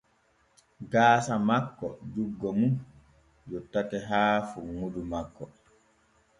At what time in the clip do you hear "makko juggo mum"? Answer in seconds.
1.47-2.73